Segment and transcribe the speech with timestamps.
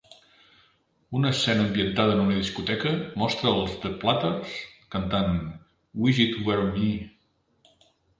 [1.17, 4.55] Una escena ambientada en una discoteca mostra els The Platters
[4.95, 5.37] cantant
[6.07, 6.89] "Wish It Were Me".